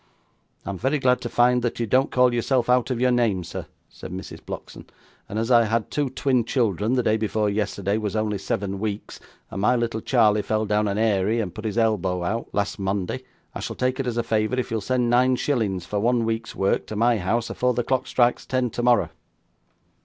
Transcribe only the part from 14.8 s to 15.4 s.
send nine